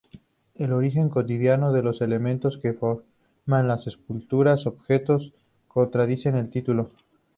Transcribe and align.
El 0.55 0.73
origen 0.73 1.09
cotidiano 1.09 1.71
de 1.71 1.83
los 1.83 2.01
elementos 2.01 2.57
que 2.57 2.73
forman 2.73 3.67
las 3.67 3.85
esculturas-objeto 3.85 5.19
contradicen 5.67 6.33
el 6.35 6.49
título. 6.49 6.89